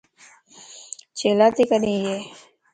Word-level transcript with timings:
ڇيلاتي 1.17 1.63
ڪري 1.69 1.93
ايي؟ 2.05 2.17